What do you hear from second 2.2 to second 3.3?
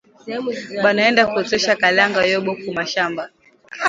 yabo kumashamba